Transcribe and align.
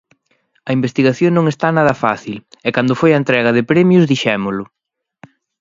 A 0.69 0.71
investigación 0.77 1.31
non 1.35 1.45
está 1.53 1.67
nada 1.77 1.95
fácil 2.03 2.35
e 2.67 2.69
cando 2.75 2.97
foi 2.99 3.11
a 3.13 3.19
entrega 3.21 3.51
de 3.57 3.67
premios 3.71 4.07
dixémolo. 4.11 4.63